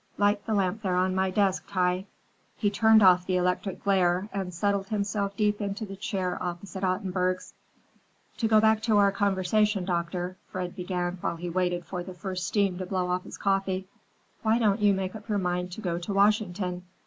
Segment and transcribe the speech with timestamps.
[0.17, 2.07] Light the lamp there on my desk, Tai."
[2.57, 7.53] He turned off the electric glare and settled himself deep into the chair opposite Ottenburg's.
[8.37, 12.47] "To go back to our conversation, doctor," Fred began while he waited for the first
[12.47, 13.87] steam to blow off his coffee;
[14.41, 16.81] "why don't you make up your mind to go to Washington?